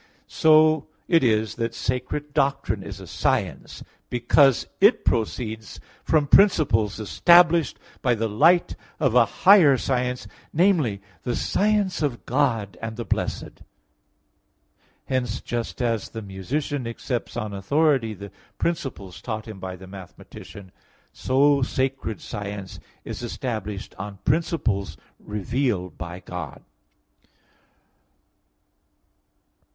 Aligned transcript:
So 0.25 0.87
it 1.07 1.23
is 1.23 1.57
that 1.57 1.75
sacred 1.75 2.33
doctrine 2.33 2.81
is 2.81 2.99
a 2.99 3.05
science 3.05 3.83
because 4.09 4.65
it 4.79 5.05
proceeds 5.05 5.79
from 6.03 6.25
principles 6.25 6.99
established 6.99 7.77
by 8.01 8.15
the 8.15 8.27
light 8.27 8.75
of 8.99 9.13
a 9.13 9.25
higher 9.27 9.77
science, 9.77 10.27
namely, 10.51 11.03
the 11.21 11.35
science 11.35 12.01
of 12.01 12.25
God 12.25 12.79
and 12.81 12.97
the 12.97 13.05
blessed. 13.05 13.61
Hence, 15.05 15.39
just 15.39 15.83
as 15.83 16.09
the 16.09 16.23
musician 16.23 16.87
accepts 16.87 17.37
on 17.37 17.53
authority 17.53 18.15
the 18.15 18.31
principles 18.57 19.21
taught 19.21 19.47
him 19.47 19.59
by 19.59 19.75
the 19.75 19.85
mathematician, 19.85 20.71
so 21.13 21.61
sacred 21.61 22.21
science 22.21 22.79
is 23.05 23.21
established 23.21 23.93
on 23.99 24.17
principles 24.25 24.97
revealed 25.19 25.95
by 25.99 26.21
God. 26.21 26.63